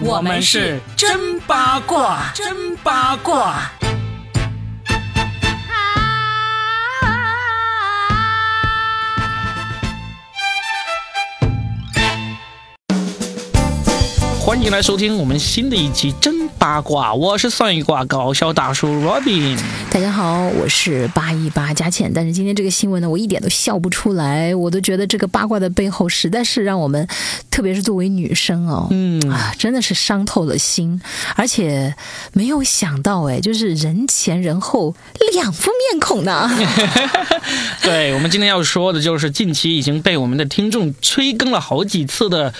[0.00, 3.70] 我们是真八卦，真八卦。
[14.44, 16.31] 欢迎来收听我们新的一期真
[16.62, 19.58] 八卦，我是算一卦搞笑大叔 Robin。
[19.90, 22.08] 大家好，我是八一八佳倩。
[22.14, 27.04] 但是今天这个新闻呢，我一点都笑不出来，我都觉得这个八卦的背后，实在是让我们，
[27.50, 31.02] 特别是作为女生哦，嗯啊，真的是伤透了心。
[31.34, 31.92] 而且
[32.32, 34.94] 没有想到，哎，就是人前人后
[35.32, 36.48] 两副面孔呢。
[37.82, 42.54] 对我们今天要说的就是近期已经被我们的听众催更了好几次的。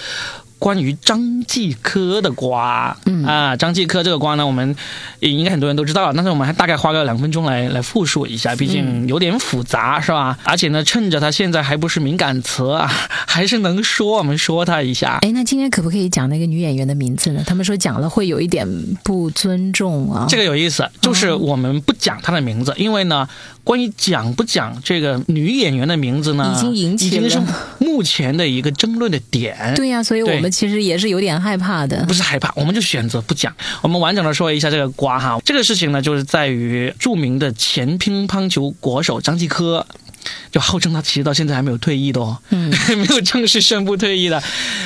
[0.63, 4.77] 关于张继科的瓜，嗯啊，张继科这个瓜呢，我们
[5.19, 10.39] 也应该很多人都知道了，但是我们还大概花个两分钟来来复述一下，毕竟有点复杂，是吧？
[10.45, 12.89] 而且呢，趁着他现在还不是敏感词啊，
[13.27, 15.19] 还是能说，我们说他一下。
[15.23, 17.43] 哎，那今天可不可以讲那个女演员的名字呢？
[17.45, 18.65] 他们说讲了会有一点
[19.03, 20.27] 不尊重啊。
[20.29, 23.29] 这个有意思，就是我们不讲她的名字，因为呢，
[23.65, 29.73] 关于讲不讲这个女演员的名字呢，已经引起已经是了目前的一个争论的点。
[29.77, 32.13] 对呀、所以我们其实也是有点害怕的不。
[32.13, 33.55] 是害怕，我们就选择不讲。
[33.81, 35.41] 我们完整的说一下这个瓜哈。
[35.45, 39.87] 这个事情呢，就是在于著名的前乒乓球国手张继科，
[40.51, 44.43] 就号称他其实到现在还没有退役的哦，嗯 没有正式宣布退役的，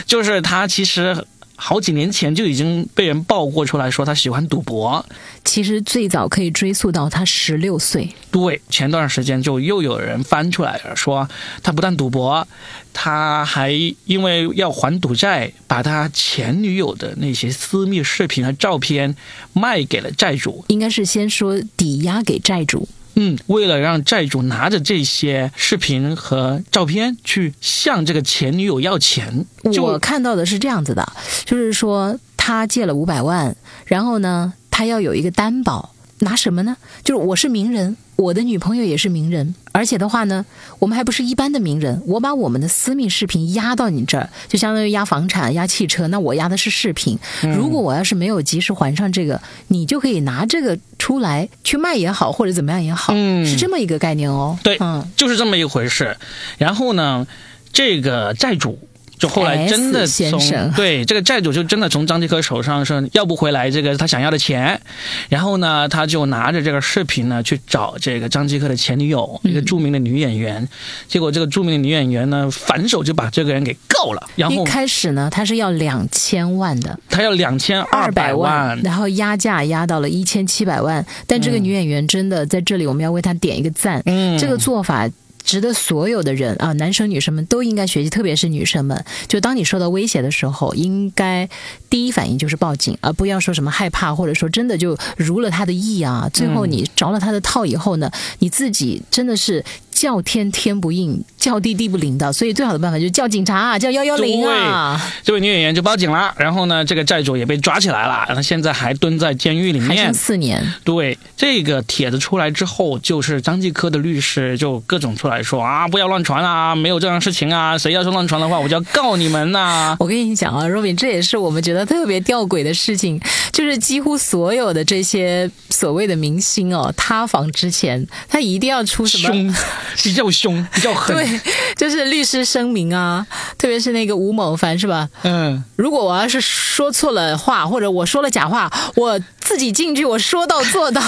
[0.07, 1.25] 就是他其实。
[1.57, 5.05] 好几年前就已经被人曝过出来说他喜欢赌博，
[5.45, 8.09] 其实最早可以追溯到他十六岁。
[8.31, 11.29] 对，前段时间就又有人翻出来了，说
[11.63, 12.47] 他不但赌博，
[12.93, 13.73] 他还
[14.05, 19.17] 因为要还赌债，把他前女友的那些私密视频和照片
[19.53, 20.65] 卖给了债主。
[20.69, 22.87] 应该是先说抵押给债主，
[23.19, 31.13] 嗯，为了让债主拿着这些视频和照片去向这个前女友要钱，我看到的是这样子的，
[31.47, 36.77] 就是说他借了五百万，然后呢，他要有一个担保，拿什么呢？
[37.05, 40.47] 就是我是名人，我的女朋友也是名人，而且的话呢，
[40.79, 47.19] 我们还不是一般的名人，我把我们的私密视频压到你这儿，就相当于压房产、压汽车，那我压的是视频。
[47.43, 54.59] 如果我要是没有及时还上这个，你就可以拿这个出来去卖也好，或者怎么样也好，嗯是这么一个概念哦。
[54.63, 56.17] 对嗯，就是这么一回事。
[56.57, 57.27] 然后呢，
[57.73, 58.79] 这个债主。
[59.19, 64.81] 就后来真的从对这个债主就真的从张继科手上是要不回来这个他想要的钱，
[65.29, 70.69] 然后呢他就拿着这个视频呢去找这个张继科的前女友，一个著名的女演员，
[71.09, 76.99] 结果这个著名的女演员呢反手就把这个人给告了，然后一开始呢，他是要两千万的。
[77.09, 81.05] 他要两千二百万，然后压价压到了一千七百万。
[81.27, 84.03] 但这个女演员真的在这里，我们要为她点一个赞。
[84.05, 85.09] 嗯这个做法。
[85.47, 89.03] 值得所有的人啊，男生女生们都应该学习，特别是女生们。
[89.29, 91.49] 就当你受到威胁的时候，应该
[91.89, 96.29] 第一反应就是报警，而不要说什么害怕，或者说真的就如了他的意啊。
[96.33, 99.65] 最后你着了他的套以后呢，你自己真的是
[99.97, 102.31] 叫天天不应，叫地地不灵的。
[102.31, 105.01] 所以最好的办法就是叫警察啊，叫幺幺零啊。
[105.25, 110.13] 这位女演员就报警了，然后呢，这个债主也被抓起来了，他现在还蹲在监狱里面还剩。
[110.13, 123.19] 四年，对这个帖子出来之后，就是张继科的律师就各种出来说啊，不要乱传啊，没有这样事情啊，谁要是乱传的话，我就要告你们呐、 我跟你讲啊，Robin，这也是我们觉得特别吊诡的事情，
[123.51, 129.55] 就是几乎所有的这些所谓的明星哦，塌房之前，他一定要出什么？
[129.95, 131.15] 凶， 比较凶，比较狠。
[131.15, 131.41] 对，
[131.77, 133.27] 就是律师声明啊，
[133.59, 135.09] 特别是那个吴某凡是吧？
[135.23, 141.01] 嗯，如果我要是说错了话，或者我说了假话，我自己进去，我说到做到，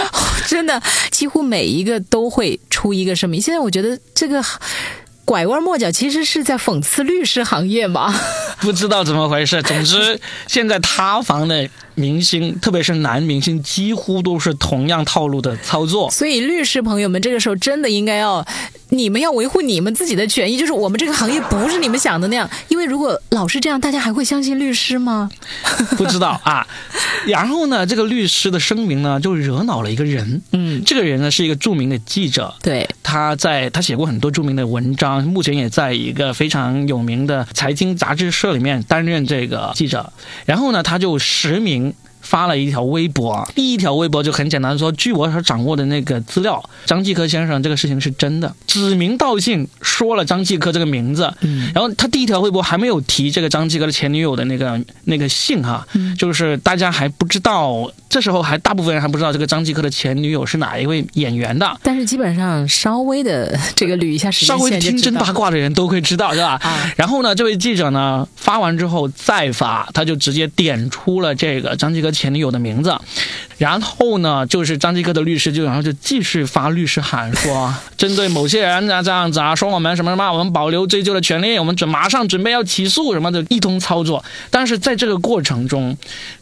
[0.46, 0.80] 真的
[1.10, 3.40] 几乎每一个都会出一个声明。
[3.40, 4.42] 现在我觉得这个
[5.26, 8.14] 拐弯抹角其实是在讽刺律师行业嘛。
[8.60, 9.60] 不知道怎么回事。
[9.62, 16.10] 总之， 现在塌房的明星，特别是男明星，几乎都是同样套路的操作。
[16.10, 18.46] 所以律师朋友们，这个时候真的应该要，
[18.90, 22.48] 你们要维护你们自己的权益，就是我们这个行业不是你们想的那样。
[22.68, 25.28] 因为如果老是这样，大家还会相信律师吗？
[25.98, 26.66] 不知道啊。
[27.26, 30.40] 然后呢，这个律师的声明呢，就惹恼了一个人。
[30.52, 40.12] 嗯，这个人呢是一个著名的记者，对，他在他写过很多著名的文章，目前也在一个非常有名的财经杂志社里面担任这个记者。
[40.44, 41.94] 然后呢，他就实名
[42.26, 51.32] 发了一条微博，第一条微博就很简单说，据我所掌握的那个资料，张继科先生这个事情是真的，指名道姓说了张继科这个名字。
[51.42, 61.78] 嗯然后他第一条微博还没有提这个张继科的前女友的那个那个姓哈，嗯就是大家还不知道，这时候还大部分人还不知道这个张继科的前女友是哪一位演员的。
[61.82, 66.58] 但是基本上稍微的这个捋一下时间稍微听真八卦的人都会知道，是吧？
[66.62, 72.96] 啊然后呢，这位记者呢发完之后再发，他就直接点出了这个张继科前女友的名字。
[73.58, 84.24] 然后呢，就是张继科的律师就然后就继续发律师函说， 针对某些人啊这样子啊，说我们什么什么，我们保留追究的权利，我们准马上准备要起诉什么的一通操作。
[84.50, 85.96] 但是在这个过程中，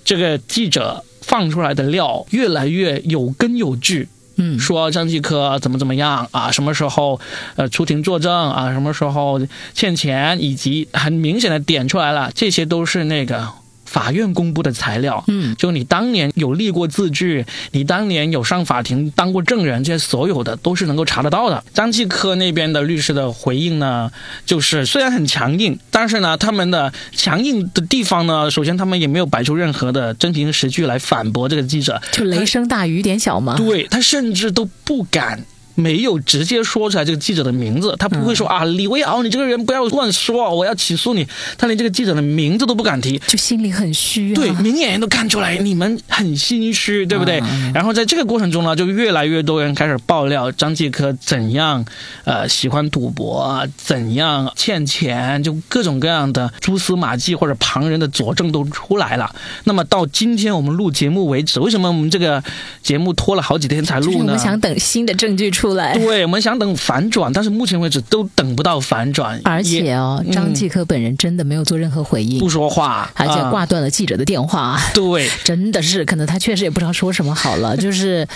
[0.05, 4.09] 这个记者放出来的料越来越有根有据。
[4.37, 7.21] 嗯说张继科怎么怎么样啊，什么时候
[7.55, 9.41] 呃出庭作证啊，什么时候
[9.75, 13.49] 欠钱，以及很明显的点出来了，这些都是那个
[13.95, 15.23] 法院公布的材料。
[15.29, 21.63] 嗯就你当年有立过字据，你当年有上法庭当过证人，这些所有的都是能够查得到的。
[21.73, 24.11] 张继科那边的律师的回应呢，
[24.45, 33.57] 就是虽然很强硬，但是呢，他们的强硬的地方呢，首先他们也没有摆出任何的真凭实据来反驳这个记者，就雷声大雨点小嘛。
[33.57, 35.45] 对他甚至都不敢。
[35.75, 41.27] 没有直接说出来这个记者的名字，他不会说、啊，李维敖，你这个人不要乱说，我要起诉你。
[41.59, 44.35] 他连这个记者的名字都不敢提，就心里很虚啊。
[44.35, 47.41] 对，明眼人都看出来你们很心虚，对不对？
[47.41, 51.85] 嗯然后在这个过程中呢，就越来越多人开始爆料张继科怎样，
[52.25, 59.35] 呃，喜欢赌博，怎样欠钱，就各种各样的蛛丝马迹或者旁人的佐证都出来了。
[59.65, 62.43] 那么到今天我们录节目为止，为什么我们这个
[62.83, 64.39] 节目拖了好几天才录呢就是我们？
[64.39, 65.97] 想等新的证据出来。
[65.97, 74.79] 对，我们想等反转，但是目前为止都等不到反转，而且哦，嗯张继科本人真的没有做任何回应不，说话，而且啊挂断了记者的电话。
[74.93, 75.31] 对。
[75.43, 78.27] 真的是，可能他确实也不知道说什么好了，就是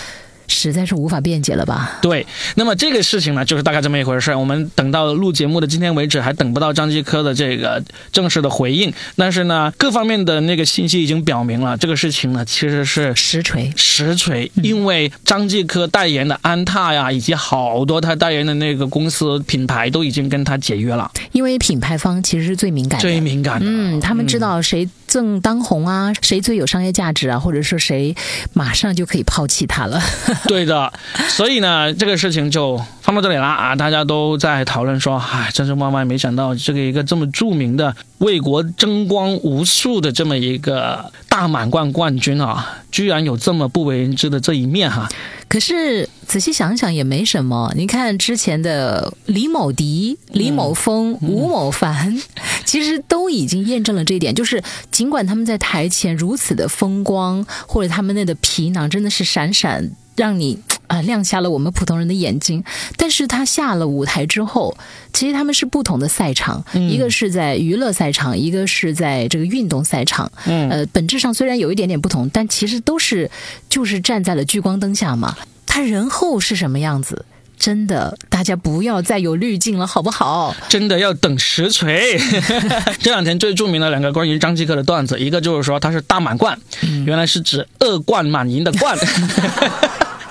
[0.49, 1.99] 实在是无法辩解了吧？
[2.01, 2.25] 对，
[2.55, 4.37] 那么这个事情呢，就是大概这么一回事儿。
[4.37, 7.81] 我们等到录节目的今天为止，还等不到张继科的这个
[8.11, 8.91] 正式的回应。
[9.15, 13.71] 但是呢，各方面的那个信息已经表明了，这个事情呢，其实是实锤。
[13.77, 23.65] 实锤，因为张继科代言的安踏呀，以及好多他代言的那个公司品牌都已经跟他解约了，因为品牌方其实是最敏感的，最敏感的。
[23.67, 28.15] 嗯，他们知道谁正当红啊，谁最有商业价值啊，或者说谁
[28.53, 29.99] 马上就可以抛弃他了。
[30.47, 30.93] 对的，
[31.27, 33.75] 所以呢，这个事情就放到这里了啊！
[33.75, 45.09] 大家都在讨论说，唉，真是万万没想到，这个一个这么著名的、为国争光无数的这么一个大满贯冠军啊，居然有这么不为人知的这一面哈、
[45.49, 52.21] 可是仔细想想也没什么，你看之前的李某迪、李某峰、吴某凡，
[52.63, 60.59] 其实都已经验证了这一点，就是尽管他们在台前如此的风光，或者他们那的皮囊真的是闪闪，让你。
[60.89, 62.63] 啊，亮瞎了我们普通人的眼睛。
[62.97, 64.75] 但是他下了舞台之后，
[65.13, 70.31] 其实他们是不同的赛场，一个是在娱乐赛场，一个是在这个运动赛场。
[70.45, 73.29] 嗯呃，本质上虽然有一点点不同，但其实都是
[73.69, 75.37] 就是站在了聚光灯下嘛。
[75.67, 77.23] 他人后是什么样子？
[77.59, 80.55] 真的，大家不要再有滤镜了，好不好？
[80.69, 82.19] 真的要等实锤。
[82.99, 86.59] 这两天最著名的两个关于张继科的段子，一个就是说他是大满贯，
[87.05, 88.97] 原来是指恶贯满盈的贯。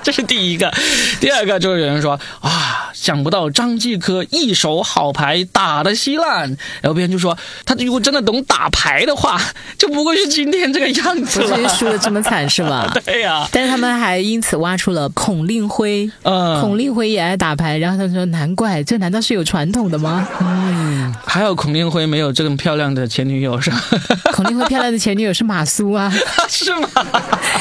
[0.09, 0.73] 这是第一个，
[1.21, 2.78] 第二个就是有人说啊，
[3.09, 6.47] 想不到张继科一手好牌打得稀烂，
[6.79, 7.35] 然后别人就说
[7.65, 9.41] 他如果真的懂打牌的话，
[9.79, 11.67] 就不会是今天这个样子不至。
[11.69, 12.87] 输的这么惨是吧？
[13.03, 23.83] 对呀、但是他们还因此挖出了孔令辉，嗯，孔令辉也爱打牌，然后他说：“难怪，这难道是有传统的吗嗯还有孔令辉没有这么漂亮的前女友是吧？？”
[24.33, 26.13] 孔令辉漂亮的前女友是马苏啊，
[26.47, 26.87] 是吗？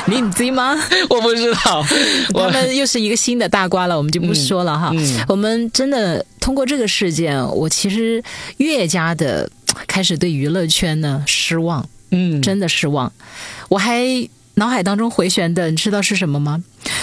[0.04, 0.76] 你你知吗？
[1.08, 1.82] 我不知道，
[2.34, 4.90] 他我们又是一个新的大瓜了，我们就不说了哈。
[4.92, 8.23] 嗯我们真的通过这个事件，我其实
[8.59, 9.50] 越加的
[9.87, 13.11] 开始对娱乐圈呢失望，嗯真的失望。
[13.71, 14.04] 我还
[14.54, 16.62] 脑海当中回旋的，你知道是什么吗？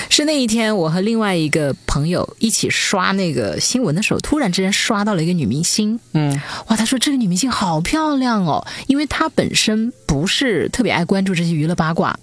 [0.09, 5.99] 是那一天，我和另外一个朋友一起刷那个新闻的时候，突然之间刷到了一个女明星。
[6.13, 12.19] 嗯哇，他说这个女明星好漂亮哦，因为她本身不是特别爱关注这些娱乐八卦，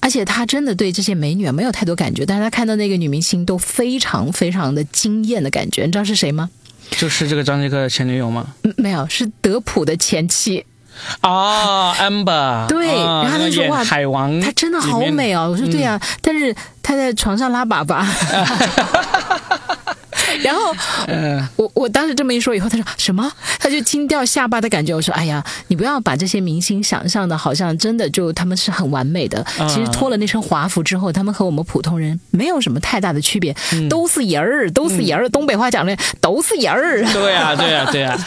[0.00, 5.84] 而且他真的对这些美女啊没有太多感觉，但是他看到那个女明星都非常非常的惊艳的感觉。
[5.84, 6.48] 你知道是谁吗？
[6.90, 8.46] 就是这个张继科的前女友吗？
[8.62, 10.64] 嗯没有，是德普的前妻。
[11.20, 15.48] 啊，amber，对啊然后他就说演哇海王，他真的好美哦！
[15.48, 16.52] 我说对呀、但是
[16.82, 18.04] 他在床上拉粑粑。
[20.48, 20.74] 然后
[21.06, 23.30] 呃，我我当时这么一说以后，他说什么？
[23.58, 24.94] 他就惊掉下巴的感觉。
[24.94, 29.42] 我说：“哎呀，你不要把这些明星想象的好像真的就他们是很完美的。
[29.58, 33.54] 啊其实脱了那身华服之后，他们和我们普通人没有什么太大的区别，
[33.90, 35.28] 都是人儿，都是人儿。
[35.28, 37.04] 东北话讲的都是人儿。
[37.12, 38.18] 对 呀、对呀、对呀、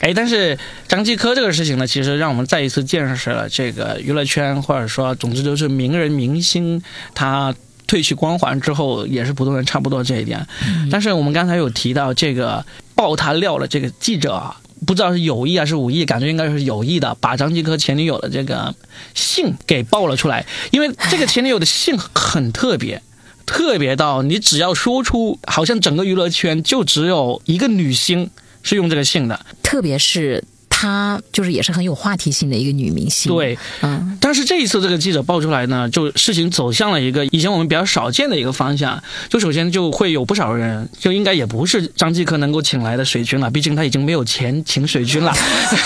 [0.00, 6.82] 哎，但是张继科这个事情呢，其实让我们再一次见识了这个娱乐圈，或者说，总之就是名人明星
[7.14, 7.54] 他。
[7.92, 10.46] 褪去光环之后，也是普通人差不多这一点。
[10.90, 14.56] 但是我们刚才有提到这个爆他料的这个记者啊，
[14.86, 18.74] 不知道是有意还是无意，感觉应该是有意的，把张继科前女友的这个
[19.14, 20.46] 姓给爆了出来。
[20.70, 23.02] 因为这个前女友的姓很特别，
[23.44, 28.30] 特别到你只要说出，好像整个娱乐圈就只有一个女星
[28.62, 29.44] 是用这个姓的。
[29.62, 30.42] 特别是
[30.82, 39.00] 她，就是也是很有话题性的一个女明星。，对，嗯，但是这一次这个记者爆出来呢，就事情走向了一个以前我们比较少见的一个方向。
[39.28, 45.32] 就首先就会有不少人，就应该也不是张继科能够请来的水军了，毕竟他已经没有钱请水军了。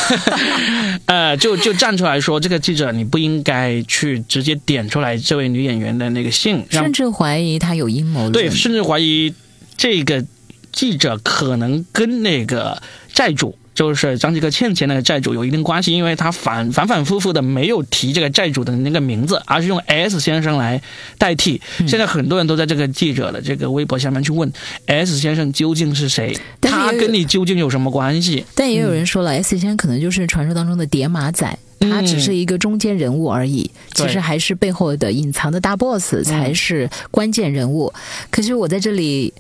[1.05, 8.33] 呃，就就站出来说，这个记者你不应该去直接点出来这位女演员的那个姓，让甚至怀疑她有阴谋论。
[8.33, 9.35] 对，甚至怀疑
[9.77, 10.25] 这个
[10.73, 13.57] 记者可能跟那个债主。
[13.77, 20.83] 就是张继科欠钱那个债主有一定关系，因为他反反反复复的没有提这个债主的那个名字，而是用 S 先生来
[21.19, 21.61] 代替。
[21.87, 24.51] 现在很多人都在这个记者的这个微博下面去问
[24.87, 28.45] S 先生究竟是谁，他跟你究竟有什么关系？
[28.55, 31.57] 但也有人说了、s 先生可能就是传说当中的叠马仔。
[31.79, 37.93] 他只是一个中间人物而已，对其实还是背后的隐藏的大 boss 才是关键人物。
[38.31, 39.33] 可是我在这里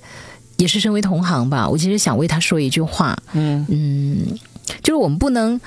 [0.56, 4.38] 也是身为同行吧，我其实想为他说一句话，嗯嗯，
[4.82, 5.60] 就是我们不能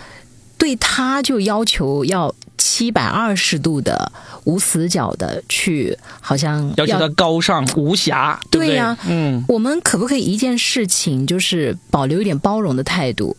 [0.58, 4.12] 对他就要求要七百二十度的
[4.46, 13.38] 无死角的去，好像要求他高尚无瑕，对呀嗯，我们可不可以一件事情就是保留一点包容的态度？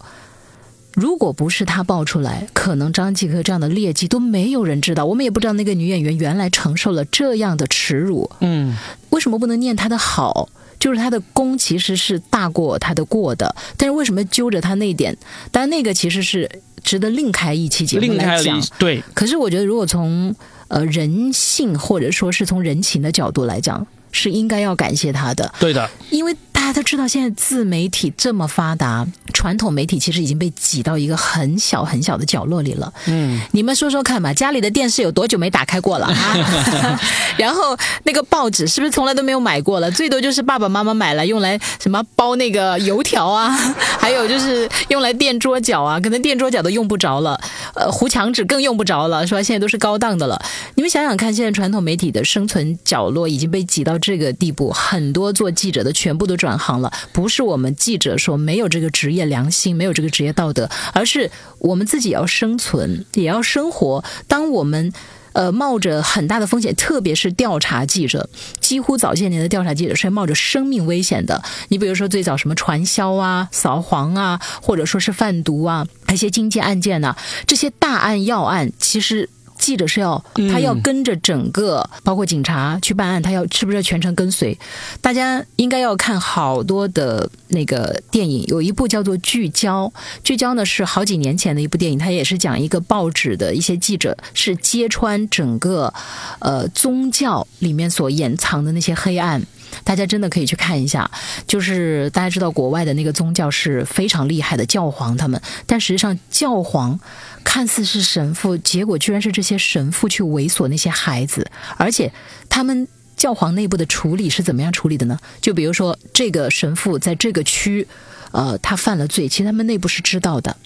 [0.94, 8.28] 如果不是他爆出来，可能张继科这样的劣迹都没有人知道，我们也不知道那个女演员原来承受了这样的耻辱。
[8.40, 8.76] 嗯，
[9.10, 10.48] 为什么不能念她的好？
[10.80, 15.16] 就是他的功其实是大过他的过的，但是为什么揪着他那点？
[15.52, 16.50] 当然那个其实是
[16.82, 18.62] 值得另开一期节目来讲一。
[18.78, 20.34] 对，可是我觉得，如果从
[20.68, 25.52] 呃人性或者说是从人情的角度来讲，是应该要感谢他的。
[25.60, 32.92] 对的，因为大家都知道，现在自媒体这么发达，传统媒体其实已经被挤到一个很小很小的角落里了。
[33.06, 37.00] 嗯，你们说说看吧，家里的电视有多久没打开过了啊？
[37.38, 39.90] 然后那个报纸是不是从来都没有买过了？
[39.90, 43.48] 最多就是爸爸妈妈买来用来什么包那个油条啊，
[43.98, 47.40] 还有就是用来垫桌角啊，可能垫桌角都用不着了，
[47.74, 49.42] 呃，糊墙纸更用不着了，是吧？
[49.42, 50.38] 现在都是高档的了。
[50.74, 56.92] 你们想想看，现在传统媒体的生存角落已经被挤到这个地步，很多做记者的全部都转行了。
[57.12, 64.04] 不是我们记者说没有这个职业良心，没有这个职业道德，而是我们自己要生存，也要生活。
[64.28, 64.92] 当我们
[65.32, 68.28] 呃，冒着很大的风险，特别是调查记者，
[68.58, 71.42] 几乎早些年的调查记者是冒着生命危险的。
[71.68, 77.14] 你比如说最早什么传销啊、扫黄啊，或者说是贩毒啊，一些经济案件呢、
[77.46, 79.28] 这些大案要案，其实。
[79.60, 84.58] 记者是要，他要跟着整个，包括警察去办案，他要是不是要全程跟随？
[85.00, 89.86] 大家应该要看好多的那个电影，有一部叫做《聚焦》，
[90.24, 95.92] 《聚焦》呢是好几年前的一部电影，它也是讲一个报纸的一些记者是揭穿整个
[96.38, 99.42] 呃宗教里面所掩藏的那些黑暗。
[99.84, 101.10] 大家真的可以去看一下，
[101.46, 106.98] 就是大家知道国外的那个宗教是非常厉害的教皇他们，但实际上教皇
[107.44, 112.12] 看似是神父，结果居然是这些神父去猥琐那些孩子，而且
[112.48, 112.88] 他们。
[113.16, 115.18] 教皇内部的处理是怎么样处理的呢？
[115.42, 117.86] 就比如说，这个神父在这个区，
[118.30, 120.56] 呃，他犯了罪，其实他们内部是知道的。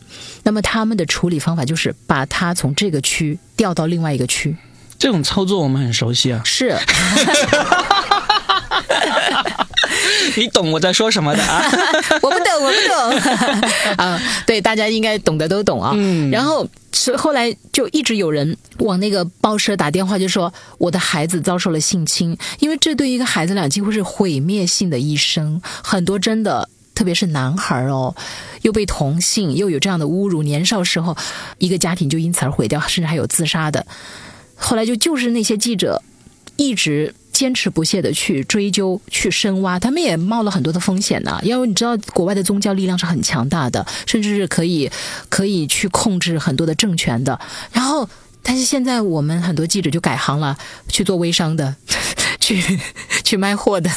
[0.45, 4.57] 那么他们的处理方法就是把他从这个区调到另外一个区。
[4.97, 6.79] 这种操作我们很熟悉啊，是，
[10.37, 11.63] 你懂我在说什么的啊？
[12.23, 14.21] 我不懂，我不懂 啊。
[14.47, 15.93] 对，大家应该懂的都懂啊。
[15.95, 26.69] 嗯然后是后来就一直有人往那个报社打电话，就说我的孩子遭受了性侵，因为这对一个孩子俩几乎是毁灭性的一生，很多真的。
[26.95, 28.15] 特别是男孩哦，
[28.63, 31.17] 又被同性，又有这样的侮辱，年少时候
[31.59, 33.85] 一个家庭就因此而毁掉，甚至还有自杀的。
[34.55, 36.01] 后来就就是那些记者
[36.55, 41.39] 一直坚持不懈的去追究、去深挖，他们也冒了很多的风险呢。
[41.43, 44.91] 因为你知道，国外的宗教力量是很强大的，甚至是可以
[45.29, 47.39] 可以去控制很多的政权的。
[47.73, 48.09] 然后，
[48.43, 50.57] 但是现在我们很多记者就改行了，
[50.89, 51.75] 去做微商的，
[52.41, 52.63] 去
[53.23, 53.91] 去卖货的。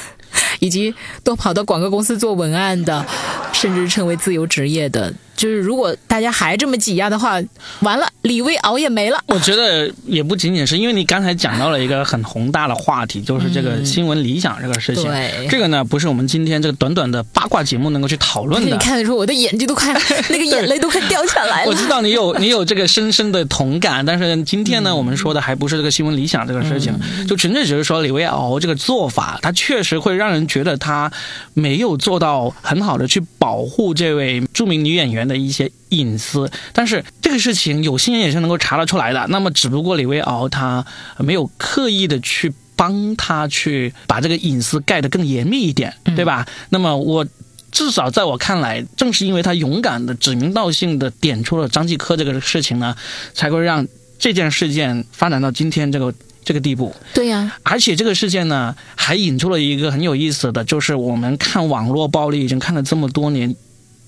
[0.60, 3.06] 以及都跑到广告公司做文案的，
[3.54, 5.14] 甚至成为自由职业的。
[5.38, 7.40] 就是如果大家还这么挤压的话，
[7.82, 9.20] 完了，李薇熬也没了。
[9.28, 15.06] 我觉得也不仅仅是因为你刚才讲到了一个很宏大的话题，就是这个新闻理想这个事情。
[15.06, 18.78] 对这个呢，不是我们今天这个短短的八卦节目能够去讨论的 你的。
[18.80, 19.94] 看得出我的眼睛都快，
[20.30, 21.70] 那个眼泪都快掉下来了。
[21.70, 26.94] 我知道你有你有这个深深的同感，但是今天呢，我们说的还不是这个新闻理想这个事情，
[27.28, 31.12] 就纯粹只是说李威敖这个做法，他确实会让人觉得他
[31.54, 36.50] 没有做到很好的去保护这位著名女演员的一些隐私。
[36.74, 39.26] 但是这个事情有心人也是能够查得出来的。
[39.30, 40.86] 那么只不过李维敖他
[41.18, 46.48] 没有刻意的去帮他去把这个隐私盖得更严密一点，对吧？
[46.70, 47.26] 那么我。
[47.70, 52.96] 至少在我看来，正是因为他勇敢的、指名道姓的点出了张继科这个事情呢，
[53.34, 53.86] 才会让
[54.18, 56.12] 这件事件发展到今天这个
[56.46, 56.96] 这个地步。
[57.14, 63.54] 对呀、而且这个事件呢，还引出了一个很有意思的，就是我们看网络暴力已经看了这么多年，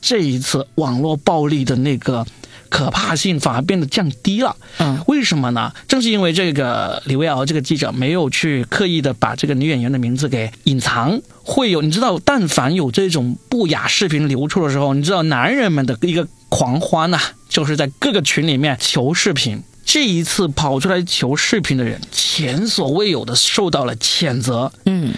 [0.01, 2.25] 这一次网络暴力的那个
[2.69, 4.55] 可怕性反而变得降低了。
[4.77, 5.73] 嗯，为什么呢？
[5.87, 19.61] 正是因为这个李维敖这个记者没有去刻意的把这个女演员的名字给隐藏，会有你知道，但凡有这种不雅视频流出的时候，你知道男人们的一个狂欢呐、就是在各个群里面求视频。
[19.91, 24.71] 这一次跑出来求视频的人，前所未有的受到了谴责。
[24.85, 25.11] 嗯，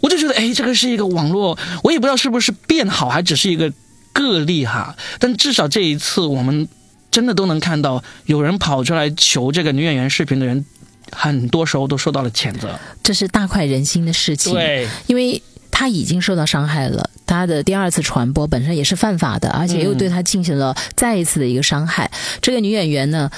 [0.00, 3.72] 我就觉得，哎，这个是一个网络，我也不知道是不是变好，还只是一个
[4.16, 4.96] 个例哈。
[5.18, 6.66] 但至少这一次，我们
[7.10, 10.64] 真的都能看到，有人跑出来求这个女演员视频的人，
[11.12, 12.78] 很多时候都受到了谴责。
[13.02, 14.52] 这是大快人心的事情。
[14.52, 22.10] 对，因为他已经受到伤害了，他的第二次传播本身也是犯法的，而且又对他进行了再一次的一个伤害。
[22.40, 23.30] 这个女演员呢，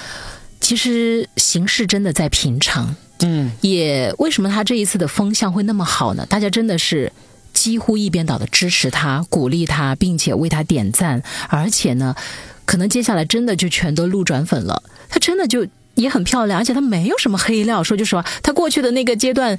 [0.61, 6.25] 其实形势真的在平常，嗯，也为什么她这一次的风向会那么好呢？
[6.27, 7.13] 大家真的是。
[7.59, 12.15] 几乎一边倒的支持他、鼓励他，并且为他点赞，而且呢，
[12.65, 14.85] 可能接下来真的就全都路转粉了。
[15.09, 15.67] 他真的就
[15.99, 17.83] 也很漂亮，而且她没有什么黑料。
[17.85, 19.59] 说句实话，她过去的那个阶段，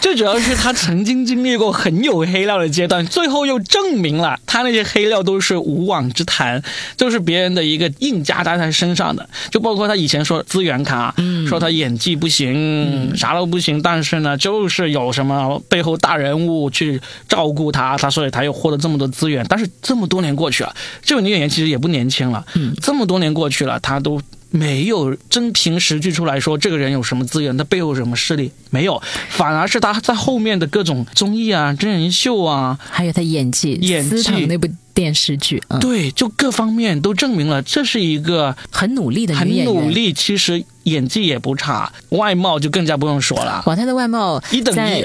[0.00, 6.62] 最主要是他曾经经历过很有黑料的阶段，最后又证明了他那些黑料都是无妄之谈，
[6.96, 9.28] 就是别人的一个硬加在他身上的。
[9.50, 19.44] 就包括他以前说资源卡，嗯说他演技不行，啥都不行，但是呢，就是有什么背后大人物去照顾他，他所以他又获得这么多资源。
[19.48, 24.20] 但是这么多年过去了，这位女演员其实也不年轻了，嗯这么多年过去了，她都。
[24.50, 39.74] 没有真凭实据出来说这个人有什么资源，他背后有什么势力，没有，反而是他在后面的各种综艺啊、真人秀啊，还有他演技，演技私那部电视剧，嗯，对，就各方面都证明了这是一个很努力的很女演员。
[39.74, 43.62] 努力，其实演技也不差，外貌就更加不用说了。
[43.66, 45.02] 哇，他的外貌一等 哎，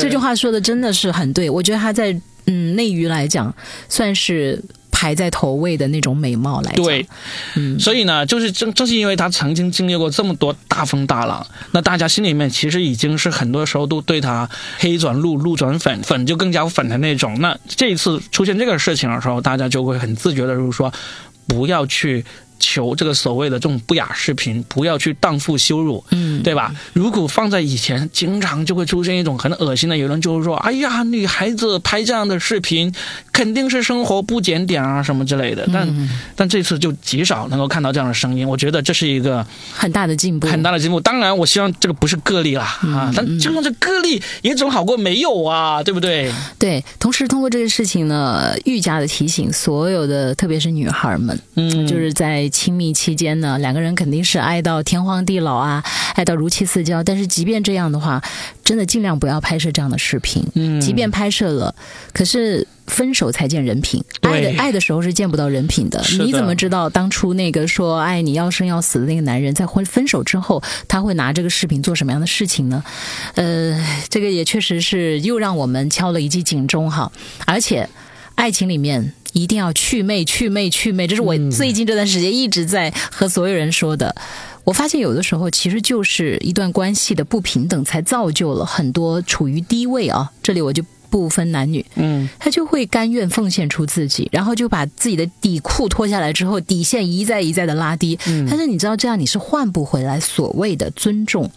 [0.00, 1.50] 这句话说的真的是很对。
[1.50, 3.54] 我觉得他在嗯内娱来讲，
[3.88, 4.62] 算是
[4.96, 6.72] 排在头位的那种美貌来。
[6.72, 7.06] 对，
[7.54, 17.38] 嗯，所以呢，就是正正是因为他曾经经历过这么多大风大浪，那大家心里面其实已经是很多时候都对他黑转路，路转粉，粉就更加粉的那种。
[17.40, 20.90] 那这一次出现这个事情的时候，大家就会很自觉的，就是说
[21.46, 22.24] 不要去
[22.58, 26.04] 求这个所谓的这种不雅视频，不要去荡妇羞辱。
[26.10, 26.74] 嗯，对吧？
[26.92, 32.92] 如果放在以前，经常就会出现一种很恶心的言论，就是说，哎呀，女孩子拍这样的视频，
[33.32, 35.68] 肯定是生活不检点啊，什么之类的。
[35.72, 41.00] 但、嗯但这次就极少能够看到这样的声音，我觉得这是一个很大的进步，很大的进步。
[41.00, 46.32] 当然，我希望这个不是个例啦啊，但就算是个例也总好过没有啊，对不对？
[46.58, 46.84] 对。
[46.98, 55.82] 同时，通过这个事情呢，愈加的提醒所有的，特别是女孩们，嗯，就是在亲密期间呢，两个人肯定是爱到天荒地老啊，
[56.14, 57.02] 爱到如漆似胶。
[57.02, 58.22] 但是即便这样的话，
[58.64, 60.44] 真的尽量不要拍摄这样的视频。
[60.54, 61.74] 嗯即便拍摄了，
[62.12, 66.00] 可是分手才见人品，爱的爱的时候是见不到人品的。
[66.00, 72.82] 的你怎么知道当初那个说爱你要生要死的那个男人，在婚分手之后，他会拿这个视频做什么样的事情呢？
[73.34, 77.10] 呃，这个也确实是又让我们敲了一记警钟哈。
[77.44, 77.88] 而且，
[78.36, 84.14] 爱情里面一定要去魅、去魅、去魅，这是我最近这段时间一直在和所有人说的。
[84.64, 90.30] 我发现有的时候其实就是一段关系的不平等，才造就了很多处于低位啊。
[90.42, 98.18] 这里我就不分男女，嗯，他就会甘愿奉献出自己，然后就把自己的底裤脱下来之后，底线一再一再的拉低。
[98.26, 101.50] 嗯但是你知道，这样你是换不回来所谓的尊重。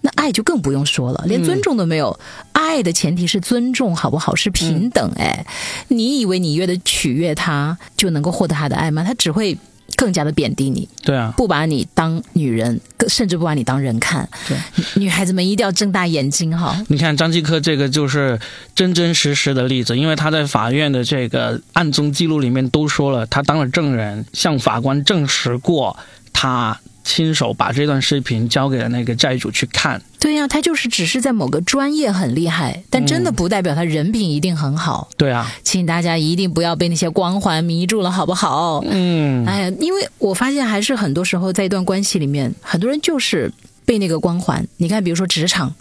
[0.00, 2.18] 那爱就更不用说了，连尊重都没有。
[2.52, 4.34] 爱的前提是尊重，好不好？
[4.34, 5.10] 是平等。
[5.16, 5.44] 哎，
[5.88, 9.02] 你以为你越的取悦他就能够获得他的爱吗？
[9.02, 9.56] 他只会
[9.96, 14.28] 更加的贬低你，对啊，不把你当女人，甚至不把你当人看。
[14.46, 14.56] 对，
[14.94, 16.80] 女孩子们一定要睁大眼睛哈。
[16.88, 18.38] 你看张继科这个就是
[18.76, 25.96] 真真实实的例子，因为他在法院的这个案中记录里面都说了，他当了证人，向法官证实过
[26.32, 26.78] 他。
[27.08, 30.00] 亲手把这段视频交给了那个债主去看。
[30.20, 35.08] 对呀、他就是只是在某个专业很厉害，但真的不代表他人品一定很好。
[35.16, 38.84] 对啊，请大家一定不要被那些光环迷住了，好不好？
[38.90, 43.50] 嗯，哎呀，因为我发现还是很多时候在一段关系里面，很多人就是
[43.86, 44.66] 被那个光环。
[44.76, 45.74] 你看，比如说职场，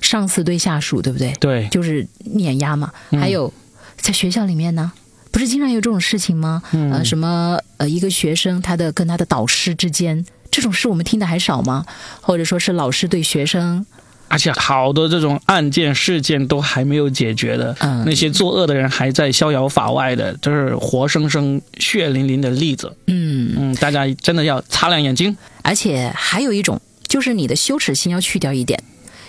[0.00, 1.34] 上司对下属，对不对？
[1.38, 2.90] 对，就是碾压嘛。
[3.10, 3.52] 还有
[3.98, 4.90] 在学校里面呢，
[5.30, 6.62] 不是经常有这种事情吗？
[6.70, 10.24] 呃，什么呃，一个学生他的跟他的导师之间。
[10.52, 11.84] 这种事我们听的还少吗？
[12.20, 13.84] 或者说是老师对学生，
[14.28, 22.94] 而且好多这种案件事件都还没有解决的，嗯那些作恶的人还在逍遥法外的，就是活生生血淋淋的例子。
[23.06, 25.36] 嗯，嗯，大家真的要擦亮眼睛。
[25.62, 28.82] 而且还有一种，就是你的羞耻心要去掉一点。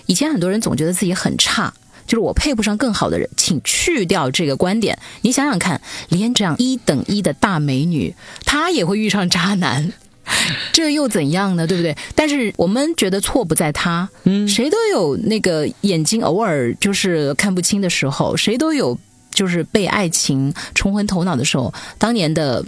[0.06, 1.74] 以前很多人总觉得自己很差，
[2.06, 5.00] 就是我配不上更好的人，请去掉这个观点。
[5.22, 9.94] 你想想看，连这样一等一的大美女，她也会遇上渣男。
[10.74, 11.68] 这又怎样呢？
[11.68, 11.96] 对不对？
[12.16, 18.98] 但是我们觉得错不在他，嗯，谁都有那个眼睛偶尔就是看不清的时候，谁都有
[19.32, 21.74] 就是被爱情冲昏头脑的时候。
[21.98, 22.64] 当年的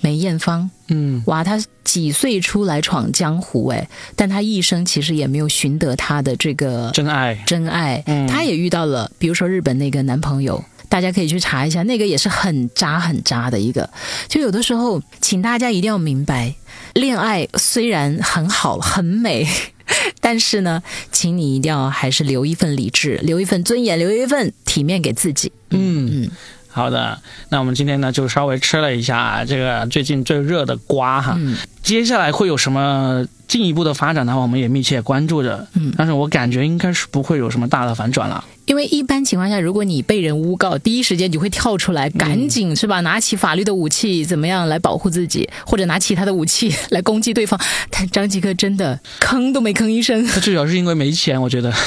[0.00, 7.34] 梅艳芳，嗯，哇，她几岁出来闯江湖哎，但她一生其实也没有寻得她的这个真爱。
[7.46, 10.62] 真爱，嗯她也遇到了，比如说日本那个男朋友。
[10.88, 13.88] 大家可以去查一下，那个也是很渣很渣的一个。
[14.28, 16.54] 就有的时候，请大家一定要明白，
[16.94, 19.46] 恋爱虽然很好很美，
[20.20, 25.50] 但是呢，请你一定要还是留一份理智，留一份尊严，留一份体面给自己。
[25.70, 26.30] 嗯，
[26.72, 27.18] 好的，
[27.50, 35.66] 那我们今天呢就稍微吃了一下这个最近最热的瓜哈，嗯接下来会有什么进一步的发展的话，我们也密切关注着。
[35.74, 38.42] 嗯但是我感觉应该是不会有什么大的反转了。
[38.66, 43.00] 因为一般情况下，如果你被人诬告，第一时间你会跳出来，赶紧是吧？
[43.00, 47.60] 拿起法律的武器，怎么样来保护自己，或者拿其他的武器来攻击对方。
[47.90, 51.70] 但张继科真的吭都没吭一声， 他至少是因为没钱，我觉得。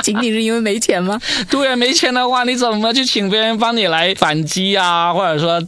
[0.04, 1.20] 仅仅是因为没钱吗？
[1.50, 5.12] 对啊，没钱的话，你怎么去请别人帮你来反击啊？
[5.12, 5.62] 或者说，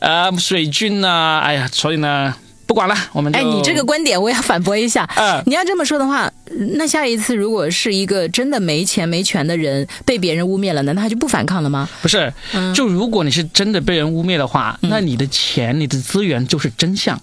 [0.00, 1.40] 呃，水军啊？
[1.40, 2.34] 哎呀，所以呢，
[2.66, 5.08] 不管了，我们就哎，你这个观点我也要反驳一下。
[5.16, 6.30] 嗯你要这么说的话，
[6.76, 11.88] 那下一次如果是一个真的没钱没权的人被别人污蔑了，难道他就不反抗了吗？
[12.02, 17.18] 不是，嗯就如果你是真的被人污蔑的话，那你的钱、你的资源就是真相。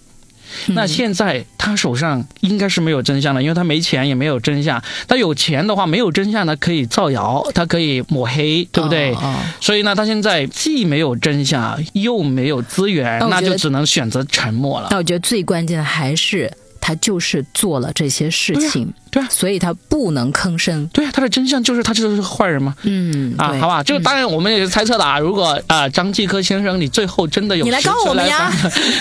[0.67, 4.81] 嗯那现在他手上应该是没有真相的，因为他没钱也没有真相。
[5.07, 9.11] 他有钱的话，没有真相，他可以造谣，他可以抹黑，对不对？
[9.13, 14.87] 哦哦所以呢，他现在既没有真相，又没有资源，那就只能选择沉默了。
[14.91, 16.51] 那我觉得最关键的还是
[16.85, 20.87] 他就是做了这些事情，对啊所以他不能吭声。
[20.93, 22.75] 对啊，他的真相就是他就是个坏人嘛？
[22.83, 25.17] 嗯，啊，好吧，就当然我们也是猜测的啊。
[25.17, 28.51] 如果啊、张继科先生你最后真的有你来实告我们呀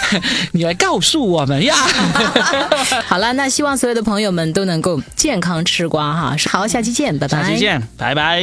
[0.52, 1.74] 你来告诉我们呀。
[3.06, 6.36] 好了，那希望所有的朋友们都能够健康吃瓜哈。
[6.50, 7.42] 好，下期见，拜拜。
[7.42, 8.42] 下期见，拜拜。